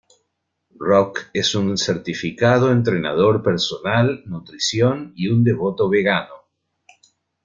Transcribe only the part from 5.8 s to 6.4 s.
vegano.